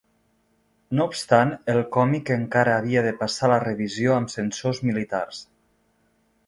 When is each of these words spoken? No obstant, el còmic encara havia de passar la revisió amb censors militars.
No 0.99 1.05
obstant, 1.09 1.51
el 1.75 1.81
còmic 1.97 2.31
encara 2.37 2.73
havia 2.79 3.05
de 3.09 3.13
passar 3.23 3.53
la 3.55 3.63
revisió 3.67 4.19
amb 4.21 4.35
censors 4.39 4.85
militars. 4.91 5.45